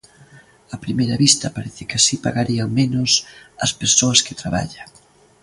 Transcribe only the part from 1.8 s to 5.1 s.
que así pagarían menos as persoas que traballan.